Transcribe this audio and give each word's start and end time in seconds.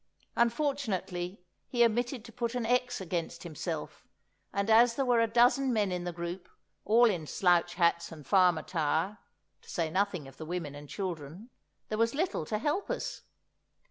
Unfortunately 0.35 1.43
he 1.67 1.85
omitted 1.85 2.25
to 2.25 2.31
put 2.31 2.55
a 2.55 2.57
=X= 2.67 2.99
against 2.99 3.43
himself, 3.43 4.07
and 4.51 4.67
as 4.67 4.95
there 4.95 5.05
were 5.05 5.19
a 5.19 5.27
dozen 5.27 5.71
men 5.71 5.91
in 5.91 6.05
the 6.05 6.11
group 6.11 6.49
all 6.85 7.05
in 7.07 7.27
slouch 7.27 7.75
hats 7.75 8.11
and 8.11 8.25
farm 8.25 8.57
attire 8.57 9.19
(to 9.61 9.69
say 9.69 9.91
nothing 9.91 10.27
of 10.27 10.37
the 10.37 10.45
women 10.47 10.73
and 10.73 10.89
children), 10.89 11.51
there 11.89 11.99
was 11.99 12.15
little 12.15 12.47
to 12.47 12.57
help 12.57 12.89
us! 12.89 13.21